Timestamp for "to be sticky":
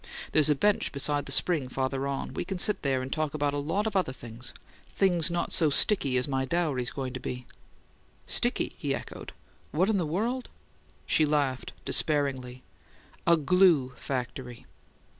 7.13-8.73